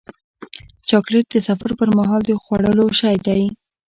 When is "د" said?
1.31-1.35, 2.27-2.31